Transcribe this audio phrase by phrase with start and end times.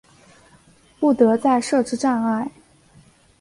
[0.99, 2.49] 不得再设置障碍